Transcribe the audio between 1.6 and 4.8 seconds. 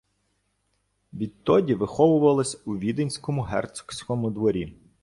виховувалась у віденському герцогському дворі.